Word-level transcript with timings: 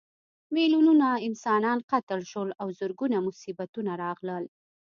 میلیونونه 0.55 1.07
انسانان 1.27 1.79
قتل 1.91 2.21
شول 2.31 2.49
او 2.61 2.67
زرګونه 2.79 3.17
مصیبتونه 3.27 3.91
راغلل. 4.03 4.45